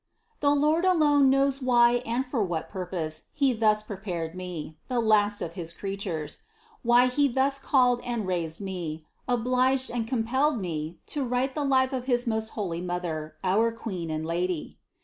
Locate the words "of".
5.43-5.53, 11.93-12.05